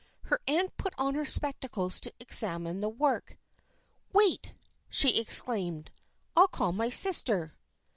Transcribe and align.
Her 0.23 0.41
aunt 0.47 0.75
put 0.77 0.95
on 0.97 1.13
her 1.13 1.25
spectacles 1.25 1.99
to 2.01 2.11
examine 2.19 2.81
the 2.81 2.89
work. 2.89 3.37
"Wait!" 4.11 4.53
she 4.89 5.19
exclaimed. 5.19 5.91
"I'll 6.35 6.47
call 6.47 6.71
my 6.71 6.89
sister." 6.89 7.55